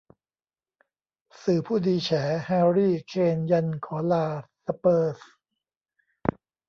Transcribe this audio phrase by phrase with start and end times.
[1.43, 2.11] สื่อผู้ดี แฉ
[2.45, 4.25] แฮร์รี่ เคน ยันขอลา
[4.65, 5.21] สเปอร์ส